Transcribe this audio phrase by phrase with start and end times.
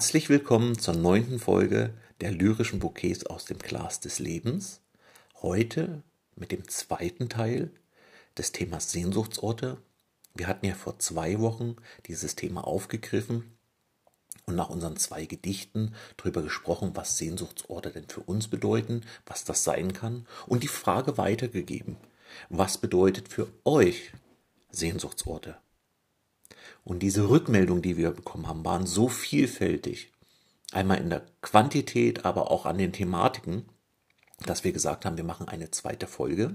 [0.00, 1.92] Herzlich willkommen zur neunten Folge
[2.22, 4.80] der lyrischen Bouquets aus dem Glas des Lebens.
[5.42, 6.02] Heute
[6.36, 7.70] mit dem zweiten Teil
[8.38, 9.76] des Themas Sehnsuchtsorte.
[10.32, 11.76] Wir hatten ja vor zwei Wochen
[12.06, 13.58] dieses Thema aufgegriffen
[14.46, 19.64] und nach unseren zwei Gedichten darüber gesprochen, was Sehnsuchtsorte denn für uns bedeuten, was das
[19.64, 21.98] sein kann und die Frage weitergegeben,
[22.48, 24.14] was bedeutet für euch
[24.70, 25.58] Sehnsuchtsorte?
[26.84, 30.12] Und diese Rückmeldungen, die wir bekommen haben, waren so vielfältig.
[30.72, 33.64] Einmal in der Quantität, aber auch an den Thematiken,
[34.46, 36.54] dass wir gesagt haben, wir machen eine zweite Folge.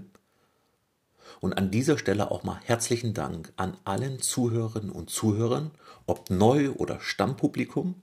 [1.42, 5.72] Und an dieser Stelle auch mal herzlichen Dank an allen Zuhörerinnen und Zuhörern,
[6.06, 8.02] ob neu oder Stammpublikum.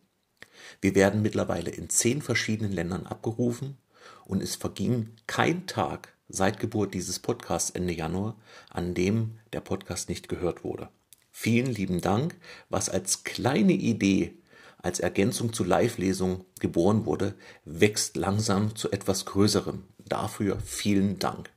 [0.80, 3.78] Wir werden mittlerweile in zehn verschiedenen Ländern abgerufen
[4.24, 8.36] und es verging kein Tag seit Geburt dieses Podcasts Ende Januar,
[8.70, 10.88] an dem der Podcast nicht gehört wurde.
[11.32, 12.36] Vielen lieben Dank,
[12.68, 14.34] was als kleine Idee,
[14.76, 19.84] als Ergänzung zu Live-Lesung geboren wurde, wächst langsam zu etwas Größerem.
[19.98, 21.50] Dafür vielen Dank.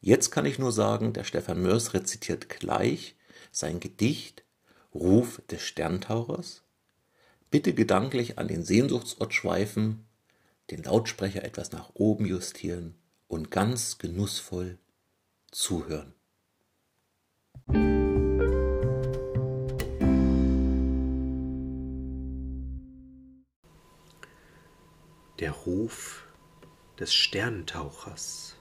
[0.00, 3.14] Jetzt kann ich nur sagen, der Stefan Mörs rezitiert gleich
[3.52, 4.42] sein Gedicht
[4.92, 6.62] Ruf des Sterntauchers.
[7.50, 10.04] Bitte gedanklich an den Sehnsuchtsort schweifen,
[10.70, 12.96] den Lautsprecher etwas nach oben justieren
[13.28, 14.78] und ganz genussvoll
[15.50, 16.14] zuhören.
[25.42, 26.24] Der Ruf
[27.00, 28.54] des Sterntauchers.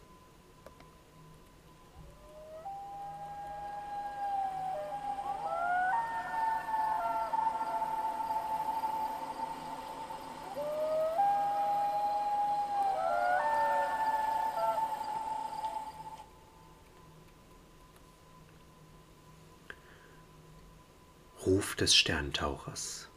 [21.46, 23.08] Ruf des Sterntauchers.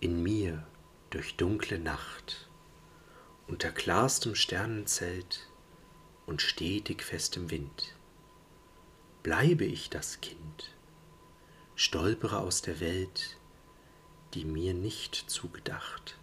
[0.00, 0.66] In mir
[1.10, 2.48] durch dunkle Nacht,
[3.46, 5.48] unter klarstem Sternenzelt
[6.26, 7.94] und stetig festem Wind.
[9.22, 10.74] Bleibe ich das Kind,
[11.74, 13.38] stolpere aus der Welt,
[14.34, 16.18] die mir nicht zugedacht.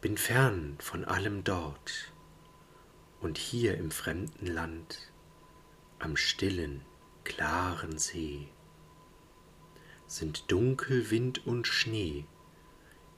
[0.00, 2.12] Bin fern von allem dort
[3.20, 5.10] und hier im fremden Land,
[5.98, 6.82] am stillen,
[7.24, 8.48] klaren See,
[10.06, 12.26] sind dunkel Wind und Schnee,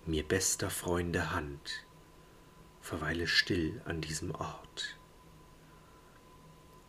[0.06, 1.86] mir bester Freunde Hand,
[2.80, 4.98] verweile still an diesem Ort.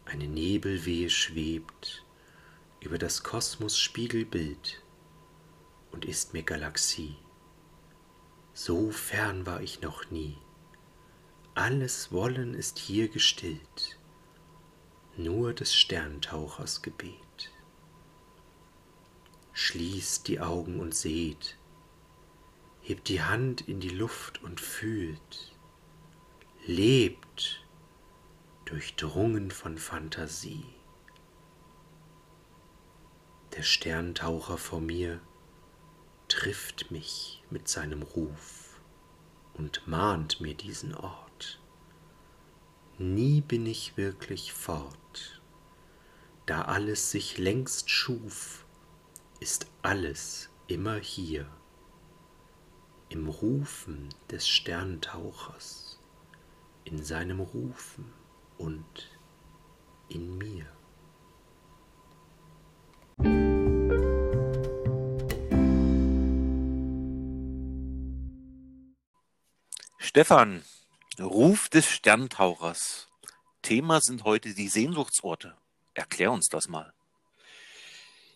[0.05, 2.05] Eine Nebelwehe schwebt
[2.79, 4.81] über das Kosmos Spiegelbild
[5.91, 7.15] und ist mir Galaxie.
[8.53, 10.37] So fern war ich noch nie.
[11.55, 13.99] Alles Wollen ist hier gestillt,
[15.17, 17.51] nur des Sterntauchers Gebet.
[19.53, 21.57] Schließt die Augen und seht,
[22.83, 25.55] hebt die Hand in die Luft und fühlt,
[26.65, 27.65] lebt,
[28.65, 30.65] durchdrungen von Fantasie.
[33.55, 35.21] Der Sterntaucher vor mir
[36.27, 38.81] trifft mich mit seinem Ruf
[39.53, 41.61] und mahnt mir diesen Ort.
[42.97, 45.41] Nie bin ich wirklich fort,
[46.45, 48.65] da alles sich längst schuf,
[49.39, 51.49] ist alles immer hier
[53.13, 55.99] im Rufen des Sterntauchers,
[56.83, 58.11] in seinem Rufen
[58.57, 59.19] und
[60.09, 60.65] in mir.
[69.99, 70.63] Stefan,
[71.19, 73.09] Ruf des Sterntauchers.
[73.61, 75.55] Thema sind heute die Sehnsuchtsorte.
[75.93, 76.91] Erklär uns das mal.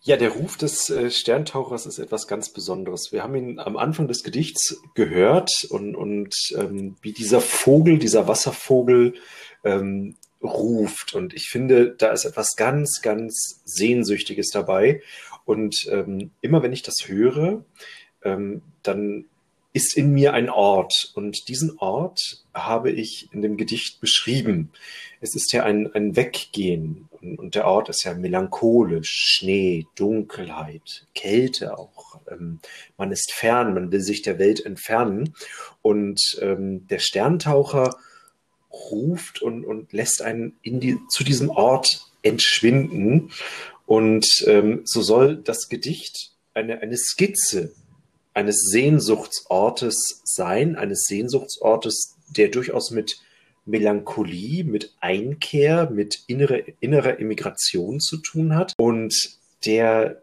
[0.02, 3.12] Ja, der Ruf des äh, Sterntauchers ist etwas ganz Besonderes.
[3.12, 8.28] Wir haben ihn am Anfang des Gedichts gehört und, und ähm, wie dieser Vogel, dieser
[8.28, 9.16] Wasservogel
[9.64, 11.14] ähm, ruft.
[11.14, 15.02] Und ich finde, da ist etwas ganz, ganz Sehnsüchtiges dabei.
[15.46, 17.66] Und ähm, immer wenn ich das höre,
[18.24, 19.26] ähm, dann
[19.78, 21.12] ist in mir ein Ort.
[21.14, 24.72] Und diesen Ort habe ich in dem Gedicht beschrieben.
[25.22, 27.08] Es ist ja ein, ein Weggehen.
[27.12, 32.20] Und, und der Ort ist ja melancholisch, Schnee, Dunkelheit, Kälte auch.
[32.30, 32.60] Ähm,
[32.98, 35.36] man ist fern, man will sich der Welt entfernen.
[35.84, 37.98] Und ähm, der Sterntaucher
[38.72, 43.30] ruft und, und lässt einen in die, zu diesem Ort entschwinden.
[43.86, 47.74] Und ähm, so soll das Gedicht eine, eine Skizze
[48.38, 53.20] eines Sehnsuchtsortes sein, eines Sehnsuchtsortes, der durchaus mit
[53.66, 60.22] Melancholie, mit Einkehr, mit innere, innerer Immigration zu tun hat und der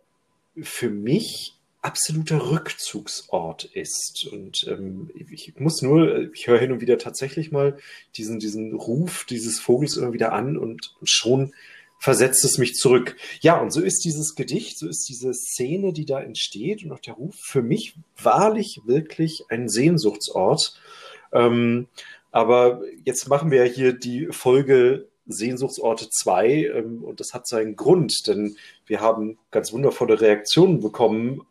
[0.62, 4.28] für mich absoluter Rückzugsort ist.
[4.30, 7.76] Und ähm, ich muss nur, ich höre hin und wieder tatsächlich mal
[8.16, 11.52] diesen, diesen Ruf dieses Vogels immer wieder an und schon
[12.04, 13.16] versetzt es mich zurück.
[13.40, 17.00] Ja, und so ist dieses Gedicht, so ist diese Szene, die da entsteht und auch
[17.00, 20.78] der Ruf für mich wahrlich wirklich ein Sehnsuchtsort.
[21.32, 21.86] Ähm,
[22.30, 27.74] aber jetzt machen wir ja hier die Folge Sehnsuchtsorte 2 ähm, und das hat seinen
[27.74, 31.46] Grund, denn wir haben ganz wundervolle Reaktionen bekommen,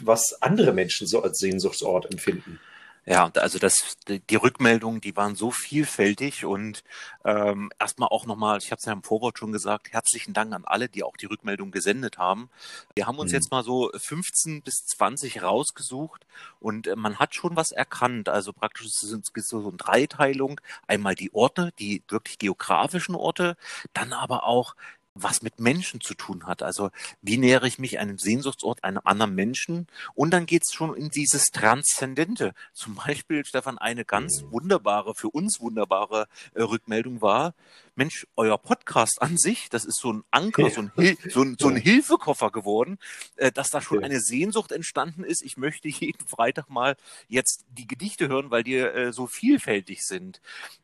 [0.00, 2.60] was andere Menschen so als Sehnsuchtsort empfinden.
[3.08, 6.82] Ja, also das, die Rückmeldungen, die waren so vielfältig und
[7.24, 10.64] ähm, erstmal auch nochmal, ich habe es ja im Vorwort schon gesagt, herzlichen Dank an
[10.64, 12.50] alle, die auch die Rückmeldung gesendet haben.
[12.96, 13.36] Wir haben uns mhm.
[13.36, 16.26] jetzt mal so 15 bis 20 rausgesucht
[16.58, 18.28] und äh, man hat schon was erkannt.
[18.28, 20.60] Also praktisch sind es so eine Dreiteilung.
[20.88, 23.56] Einmal die Orte, die wirklich geografischen Orte,
[23.92, 24.74] dann aber auch
[25.22, 26.62] was mit Menschen zu tun hat.
[26.62, 26.90] Also
[27.22, 29.86] wie nähere ich mich einem Sehnsuchtsort, einem anderen Menschen?
[30.14, 32.52] Und dann geht's schon in dieses Transzendente.
[32.72, 37.54] Zum Beispiel, Stefan, eine ganz wunderbare, für uns wunderbare äh, Rückmeldung war,
[37.96, 41.56] Mensch, euer Podcast an sich, das ist so ein Anker, so ein, Hil so ein,
[41.58, 42.98] so ein Hilfekoffer geworden,
[43.36, 45.42] äh, dass da schon eine Sehnsucht entstanden ist.
[45.42, 46.96] Ich möchte jeden Freitag mal
[47.28, 50.42] jetzt die Gedichte hören, weil die äh, so vielfältig sind.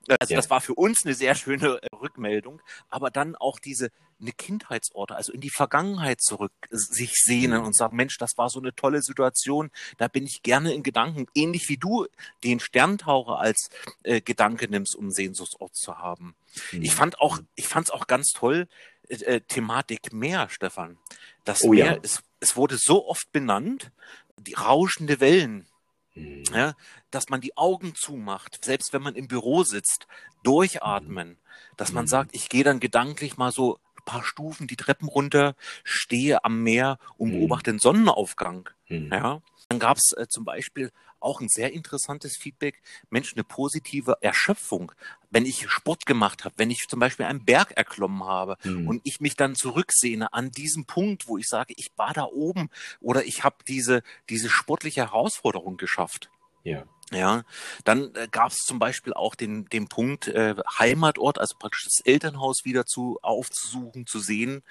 [0.09, 0.37] Also ja.
[0.37, 3.91] das war für uns eine sehr schöne äh, Rückmeldung, aber dann auch diese
[4.23, 7.67] eine Kindheitsorte, also in die Vergangenheit zurück sich sehnen mhm.
[7.67, 11.27] und sagen, Mensch, das war so eine tolle Situation, da bin ich gerne in Gedanken,
[11.35, 12.07] ähnlich wie du
[12.45, 13.69] den Sterntaucher als
[14.05, 16.35] äh, Gedanke nimmst, um Sehnsuchtsort zu haben.
[16.73, 16.83] Mhm.
[16.83, 18.69] Ich fand auch, ich fand es auch ganz toll,
[19.09, 20.99] äh, äh, Thematik Meer, Stefan.
[21.45, 21.99] Das oh, Meer, ja.
[22.03, 23.91] es, es wurde so oft benannt,
[24.37, 25.67] die rauschende Wellen,
[26.15, 26.45] mhm.
[26.55, 26.75] ja,
[27.11, 30.07] dass man die Augen zumacht, selbst wenn man im Büro sitzt,
[30.43, 31.37] durchatmen, mhm.
[31.77, 32.09] dass man mhm.
[32.09, 36.99] sagt, ich gehe dann gedanklich mal so paar Stufen die Treppen runter, stehe am Meer
[37.17, 37.39] und mhm.
[37.39, 38.69] beobachte den Sonnenaufgang.
[38.89, 39.11] Mhm.
[39.13, 39.43] Ja.
[39.69, 40.91] Dann gab es äh, zum Beispiel
[41.23, 44.93] auch ein sehr interessantes Feedback, Mensch, eine positive Erschöpfung.
[45.31, 48.89] Wenn ich Sport gemacht habe, wenn ich zum Beispiel einen Berg erklommen habe mhm.
[48.89, 52.69] und ich mich dann zurücksehne an diesem Punkt, wo ich sage, ich war da oben
[53.01, 56.31] oder ich habe diese, diese sportliche Herausforderung geschafft.
[56.65, 56.85] Ja.
[57.11, 57.45] Ja,
[57.85, 62.01] dann äh, gab es zum Beispiel auch den, den Punkt äh, Heimatort, also praktisch das
[62.07, 64.63] Elternhaus wieder zu aufzusuchen, zu sehen.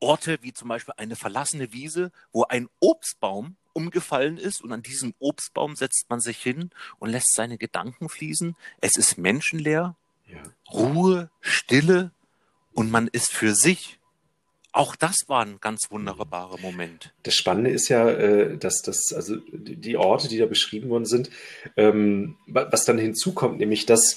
[0.00, 5.14] Orte wie zum Beispiel eine verlassene Wiese, wo ein Obstbaum umgefallen ist und an diesem
[5.18, 8.56] Obstbaum setzt man sich hin und lässt seine Gedanken fließen.
[8.80, 9.96] Es ist menschenleer,
[10.28, 10.42] ja.
[10.72, 12.12] Ruhe, Stille
[12.72, 13.98] und man ist für sich.
[14.72, 17.12] Auch das war ein ganz wunderbarer Moment.
[17.24, 21.28] Das Spannende ist ja, äh, dass das, also die Orte, die da beschrieben worden sind,
[21.76, 24.16] ähm, was dann hinzukommt, nämlich, dass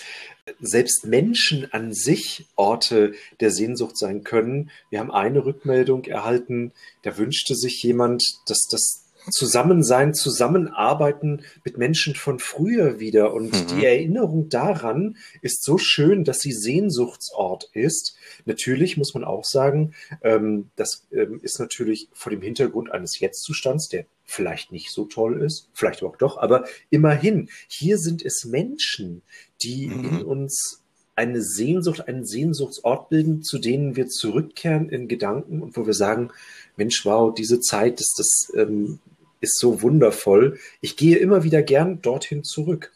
[0.59, 4.69] selbst Menschen an sich Orte der Sehnsucht sein können.
[4.89, 6.71] Wir haben eine Rückmeldung erhalten,
[7.01, 13.34] da wünschte sich jemand, dass das Zusammensein, Zusammenarbeiten mit Menschen von früher wieder.
[13.34, 13.68] Und mhm.
[13.68, 18.16] die Erinnerung daran ist so schön, dass sie Sehnsuchtsort ist.
[18.46, 23.88] Natürlich muss man auch sagen, ähm, das ähm, ist natürlich vor dem Hintergrund eines Jetztzustands,
[23.90, 29.22] der vielleicht nicht so toll ist, vielleicht auch doch, aber immerhin, hier sind es Menschen,
[29.62, 30.06] die mhm.
[30.06, 30.84] in uns
[31.15, 36.32] eine Sehnsucht, einen Sehnsuchtsort bilden, zu denen wir zurückkehren in Gedanken und wo wir sagen,
[36.75, 39.00] Mensch, wow, diese Zeit, das, das ähm,
[39.43, 40.57] ist so wundervoll.
[40.81, 42.93] Ich gehe immer wieder gern dorthin zurück.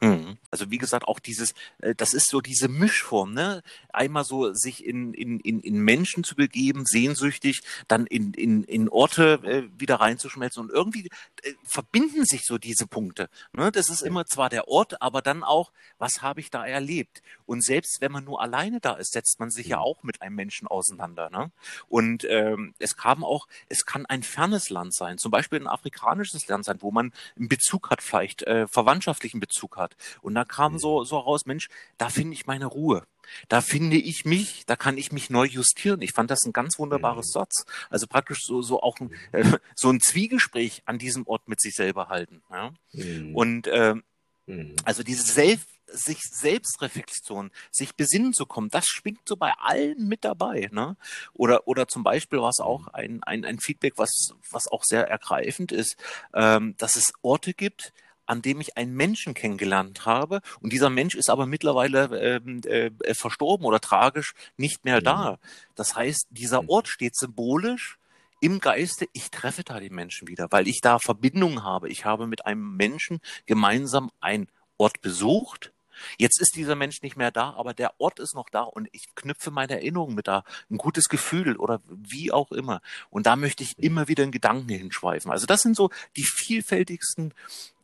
[0.00, 0.38] Mhm.
[0.52, 3.62] Also wie gesagt, auch dieses, äh, das ist so diese Mischform, ne?
[3.92, 8.88] Einmal so sich in, in, in, in Menschen zu begeben, sehnsüchtig, dann in, in, in
[8.88, 11.08] Orte äh, wieder reinzuschmelzen und irgendwie
[11.42, 13.28] äh, verbinden sich so diese Punkte.
[13.52, 13.72] Ne?
[13.72, 17.22] Das ist immer zwar der Ort, aber dann auch, was habe ich da erlebt?
[17.46, 19.82] Und selbst wenn man nur alleine da ist, setzt man sich ja mhm.
[19.82, 21.30] auch mit einem Menschen auseinander.
[21.30, 21.50] Ne?
[21.88, 26.46] Und ähm, es kam auch, es kann ein fernes Land sein, zum Beispiel ein afrikanisches
[26.48, 29.96] Land sein, wo man einen Bezug hat, vielleicht äh, verwandtschaftlichen Bezug hat.
[30.20, 31.68] Und da kam so, so raus, Mensch,
[31.98, 33.06] da finde ich meine Ruhe.
[33.48, 36.02] Da finde ich mich, da kann ich mich neu justieren.
[36.02, 37.32] Ich fand das ein ganz wunderbares mhm.
[37.32, 37.64] Satz.
[37.90, 39.44] Also praktisch so, so auch ein, äh,
[39.76, 42.42] so ein Zwiegespräch an diesem Ort mit sich selber halten.
[42.50, 42.72] Ja?
[42.92, 43.36] Mhm.
[43.36, 43.94] Und äh,
[44.46, 44.74] mhm.
[44.84, 50.24] also diese Selbst, sich Selbstreflexion, sich besinnen zu kommen, das schwingt so bei allen mit
[50.24, 50.70] dabei.
[50.72, 50.96] Ne?
[51.34, 54.10] Oder, oder zum Beispiel war es auch ein, ein, ein Feedback, was,
[54.50, 55.96] was auch sehr ergreifend ist,
[56.34, 57.92] ähm, dass es Orte gibt,
[58.26, 60.40] an dem ich einen Menschen kennengelernt habe.
[60.60, 65.32] Und dieser Mensch ist aber mittlerweile ähm, äh, äh, verstorben oder tragisch nicht mehr da.
[65.32, 65.36] Mhm.
[65.74, 66.68] Das heißt, dieser mhm.
[66.70, 67.98] Ort steht symbolisch
[68.40, 71.88] im Geiste, ich treffe da den Menschen wieder, weil ich da Verbindung habe.
[71.88, 74.48] Ich habe mit einem Menschen gemeinsam einen
[74.78, 75.72] Ort besucht,
[76.18, 79.14] Jetzt ist dieser Mensch nicht mehr da, aber der Ort ist noch da und ich
[79.14, 82.80] knüpfe meine Erinnerung mit da, ein gutes Gefühl oder wie auch immer.
[83.10, 85.30] Und da möchte ich immer wieder in Gedanken hinschweifen.
[85.30, 87.34] Also das sind so die vielfältigsten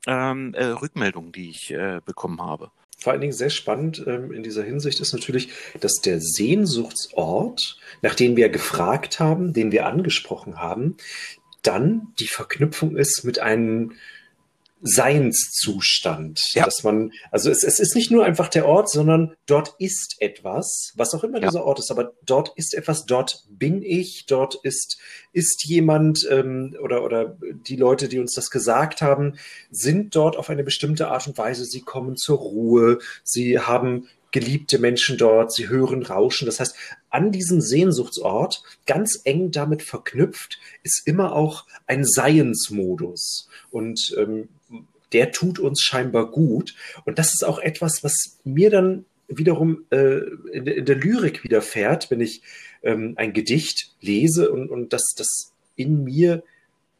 [0.06, 2.70] ähm, äh, Rückmeldungen, die ich äh, bekommen habe.
[2.98, 8.16] Vor allen Dingen sehr spannend ähm, in dieser Hinsicht ist natürlich, dass der Sehnsuchtsort, nach
[8.16, 10.96] dem wir gefragt haben, den wir angesprochen haben,
[11.62, 13.92] dann die Verknüpfung ist mit einem
[14.80, 16.40] Seinszustand.
[16.52, 16.64] Ja.
[16.64, 20.92] Dass man, also es, es ist nicht nur einfach der Ort, sondern dort ist etwas,
[20.97, 21.49] was auch immer ja.
[21.49, 24.99] dieser Ort ist, aber dort ist etwas, dort bin ich, dort ist,
[25.32, 29.37] ist jemand ähm, oder, oder die Leute, die uns das gesagt haben,
[29.70, 34.78] sind dort auf eine bestimmte Art und Weise, sie kommen zur Ruhe, sie haben geliebte
[34.78, 36.47] Menschen dort, sie hören Rauschen.
[36.47, 36.75] Das heißt,
[37.11, 43.49] an diesem Sehnsuchtsort, ganz eng damit verknüpft, ist immer auch ein Seiensmodus.
[43.70, 44.49] Und ähm,
[45.12, 46.74] der tut uns scheinbar gut.
[47.04, 50.20] Und das ist auch etwas, was mir dann wiederum äh,
[50.52, 52.42] in, in, der Lyrik widerfährt, wenn ich
[52.82, 56.42] ähm, ein Gedicht lese und, und das, das in mir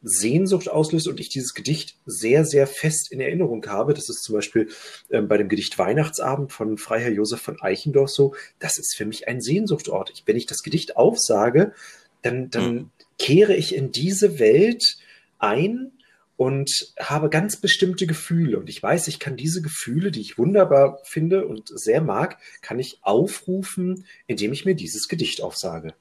[0.01, 3.93] Sehnsucht auslöst und ich dieses Gedicht sehr, sehr fest in Erinnerung habe.
[3.93, 4.69] Das ist zum Beispiel
[5.09, 8.35] ähm, bei dem Gedicht Weihnachtsabend von Freiherr Josef von Eichendorff so.
[8.59, 10.11] Das ist für mich ein Sehnsuchtort.
[10.13, 11.73] Ich, wenn ich das Gedicht aufsage,
[12.21, 12.89] dann, dann mhm.
[13.17, 14.97] kehre ich in diese Welt
[15.37, 15.91] ein
[16.39, 18.57] und habe ganz bestimmte Gefühle.
[18.59, 22.79] Und ich weiß, ich kann diese Gefühle, die ich wunderbar finde und sehr mag, kann
[22.79, 25.93] ich aufrufen, indem ich mir dieses Gedicht aufsage.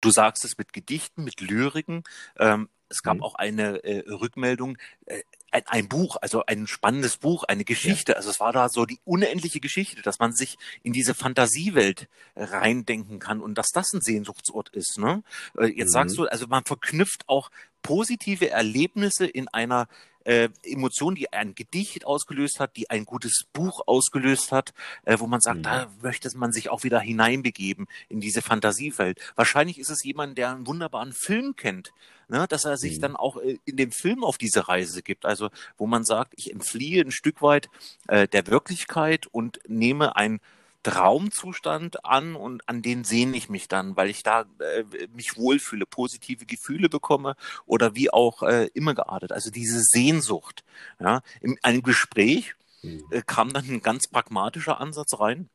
[0.00, 2.02] Du sagst es mit Gedichten, mit Lyriken.
[2.40, 3.22] Ähm, es gab mhm.
[3.22, 5.22] auch eine äh, Rückmeldung, äh,
[5.52, 8.12] ein, ein, Buch, also ein spannendes Buch, eine Geschichte.
[8.12, 8.16] Ja.
[8.16, 13.20] Also es war da so die unendliche Geschichte, dass man sich in diese Fantasiewelt reindenken
[13.20, 14.98] kann und dass das ein Sehnsuchtsort ist.
[14.98, 15.22] Ne?
[15.56, 15.92] Äh, jetzt mhm.
[15.92, 17.52] sagst du, also man verknüpft auch
[17.84, 19.86] positive Erlebnisse in einer
[20.24, 24.72] äh, Emotion, die ein Gedicht ausgelöst hat, die ein gutes Buch ausgelöst hat,
[25.04, 25.64] äh, wo man sagt, mhm.
[25.64, 29.20] da möchte man sich auch wieder hineinbegeben in diese Fantasiewelt.
[29.36, 31.92] Wahrscheinlich ist es jemand, der einen wunderbaren Film kennt,
[32.28, 33.02] ne, dass er sich mhm.
[33.02, 35.26] dann auch äh, in dem Film auf diese Reise gibt.
[35.26, 37.68] Also wo man sagt, ich entfliehe ein Stück weit
[38.08, 40.40] äh, der Wirklichkeit und nehme ein
[40.84, 45.86] Traumzustand an und an den sehne ich mich dann, weil ich da äh, mich wohlfühle,
[45.86, 47.34] positive Gefühle bekomme
[47.66, 49.32] oder wie auch äh, immer geartet.
[49.32, 50.62] Also diese Sehnsucht.
[51.00, 53.04] Ja, in einem Gespräch mhm.
[53.10, 55.48] äh, kam dann ein ganz pragmatischer Ansatz rein.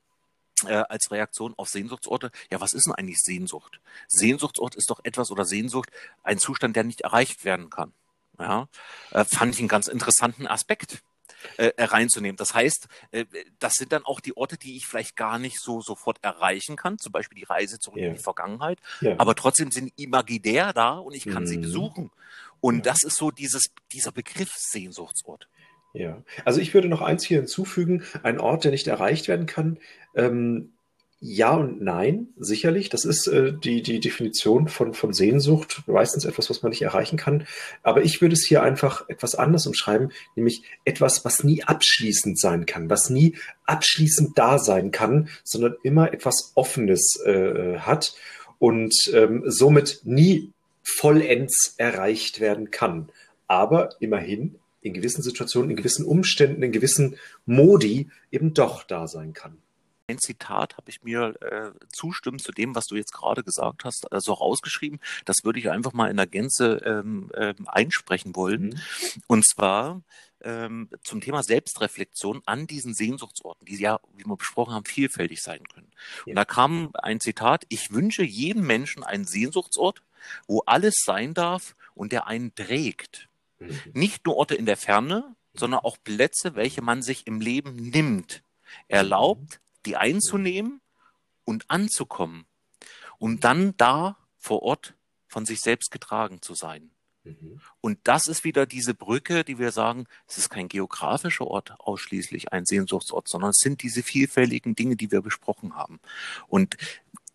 [0.66, 2.32] Äh, als Reaktion auf Sehnsuchtsorte.
[2.52, 3.80] Ja, was ist denn eigentlich Sehnsucht?
[4.10, 5.90] Sehnsuchtsort ist doch etwas oder Sehnsucht
[6.22, 7.94] ein Zustand, der nicht erreicht werden kann.
[8.38, 8.68] Ja,
[9.12, 11.02] äh, fand ich einen ganz interessanten Aspekt
[11.58, 12.38] äh, reinzunehmen.
[12.38, 13.26] Das heißt, äh,
[13.60, 16.98] das sind dann auch die Orte, die ich vielleicht gar nicht so sofort erreichen kann,
[16.98, 18.10] zum Beispiel die Reise zurück yeah.
[18.10, 19.16] in die Vergangenheit, yeah.
[19.18, 21.48] aber trotzdem sind imaginär da und ich kann mm.
[21.48, 21.62] sie mhm.
[21.62, 22.12] besuchen.
[22.62, 22.92] Und ja.
[22.92, 25.48] das ist so dieses, dieser Begriff Sehnsuchtsort.
[25.94, 29.80] Ja, also ich würde noch eins hier hinzufügen, ein Ort, der nicht erreicht werden kann.
[30.16, 30.74] Ähm,
[31.22, 32.90] ja und nein, sicherlich.
[32.90, 37.18] Das ist äh, die, die Definition von, von Sehnsucht, meistens etwas, was man nicht erreichen
[37.18, 37.46] kann.
[37.84, 42.66] Aber ich würde es hier einfach etwas anders umschreiben, nämlich etwas, was nie abschließend sein
[42.66, 43.36] kann, was nie
[43.66, 48.16] abschließend da sein kann, sondern immer etwas Offenes äh, hat
[48.58, 50.52] und ähm, somit nie
[50.84, 53.10] vollends erreicht werden kann.
[53.48, 59.34] Aber immerhin in gewissen Situationen, in gewissen Umständen, in gewissen Modi eben doch da sein
[59.34, 59.58] kann
[60.10, 64.12] ein Zitat habe ich mir äh, zustimmen zu dem, was du jetzt gerade gesagt hast,
[64.12, 65.00] also rausgeschrieben.
[65.26, 68.70] Das würde ich einfach mal in der Gänze ähm, ähm, einsprechen wollen.
[68.70, 68.80] Mhm.
[69.28, 70.02] Und zwar
[70.42, 75.64] ähm, zum Thema Selbstreflexion an diesen Sehnsuchtsorten, die ja, wie wir besprochen haben, vielfältig sein
[75.68, 75.92] können.
[76.26, 76.32] Ja.
[76.32, 80.02] Und da kam ein Zitat, ich wünsche jedem Menschen einen Sehnsuchtsort,
[80.48, 83.30] wo alles sein darf und der einen trägt.
[83.60, 83.80] Mhm.
[83.94, 88.44] Nicht nur Orte in der Ferne, sondern auch Plätze, welche man sich im Leben nimmt.
[88.88, 90.82] Erlaubt, die einzunehmen
[91.46, 92.46] und anzukommen,
[93.18, 94.94] um dann da vor Ort
[95.28, 96.92] von sich selbst getragen zu sein.
[97.24, 97.60] Mhm.
[97.82, 102.52] Und das ist wieder diese Brücke, die wir sagen, es ist kein geografischer Ort ausschließlich
[102.52, 106.00] ein Sehnsuchtsort, sondern es sind diese vielfältigen Dinge, die wir besprochen haben.
[106.48, 106.78] Und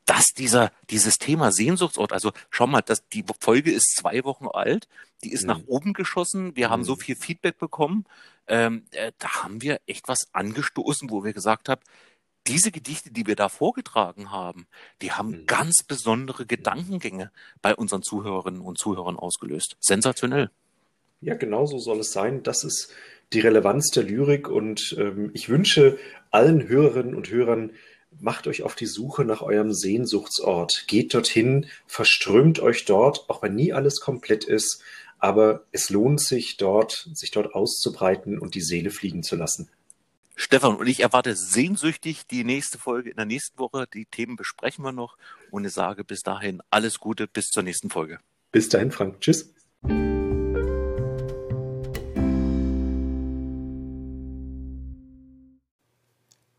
[0.07, 4.87] dass dieser, dieses Thema Sehnsuchtsort, also schau mal, das, die Folge ist zwei Wochen alt,
[5.23, 5.49] die ist mhm.
[5.49, 6.73] nach oben geschossen, wir mhm.
[6.73, 8.05] haben so viel Feedback bekommen,
[8.47, 11.81] ähm, äh, da haben wir echt was angestoßen, wo wir gesagt haben,
[12.47, 14.67] diese Gedichte, die wir da vorgetragen haben,
[15.03, 15.47] die haben mhm.
[15.47, 17.31] ganz besondere Gedankengänge
[17.63, 19.77] bei unseren Zuhörerinnen und Zuhörern ausgelöst.
[19.81, 20.51] Sensationell.
[21.21, 22.43] Ja, genau so soll es sein.
[22.43, 22.93] Das ist
[23.33, 25.99] die Relevanz der Lyrik und ähm, ich wünsche
[26.31, 27.73] allen Hörerinnen und Hörern,
[28.21, 30.85] macht euch auf die Suche nach eurem Sehnsuchtsort.
[30.87, 34.83] Geht dorthin, verströmt euch dort, auch wenn nie alles komplett ist.
[35.19, 39.71] Aber es lohnt sich dort, sich dort auszubreiten und die Seele fliegen zu lassen.
[40.37, 43.87] Stefan und ich erwarte sehnsüchtig die nächste Folge in der nächsten Woche.
[43.93, 45.17] Die Themen besprechen wir noch
[45.51, 48.19] und ich sage bis dahin alles Gute bis zur nächsten Folge.
[48.51, 49.21] Bis dahin, Frank.
[49.21, 49.55] Tschüss.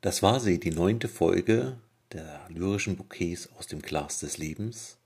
[0.02, 1.78] Das war sie, die neunte Folge
[2.14, 4.98] der lyrischen Bouquets aus dem Glas des Lebens.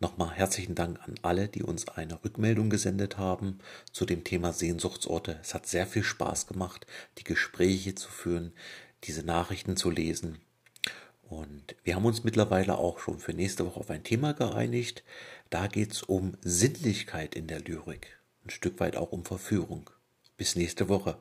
[0.00, 3.60] Nochmal herzlichen Dank an alle, die uns eine Rückmeldung gesendet haben
[3.92, 5.38] zu dem Thema Sehnsuchtsorte.
[5.40, 6.86] Es hat sehr viel Spaß gemacht,
[7.18, 8.52] die Gespräche zu führen,
[9.04, 10.38] diese Nachrichten zu lesen.
[11.22, 15.04] Und wir haben uns mittlerweile auch schon für nächste Woche auf ein Thema geeinigt.
[15.50, 18.18] Da geht es um Sinnlichkeit in der Lyrik.
[18.44, 19.90] Ein Stück weit auch um Verführung.
[20.36, 21.16] Bis nächste Woche.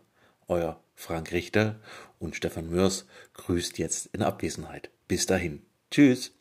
[0.47, 1.79] Euer Frank Richter
[2.19, 4.89] und Stefan Mörs grüßt jetzt in Abwesenheit.
[5.07, 5.61] Bis dahin.
[5.89, 6.33] Tschüss.